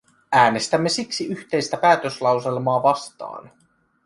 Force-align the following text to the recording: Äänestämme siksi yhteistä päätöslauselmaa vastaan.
Äänestämme 0.31 0.89
siksi 0.89 1.27
yhteistä 1.27 1.77
päätöslauselmaa 1.77 2.83
vastaan. 2.83 3.51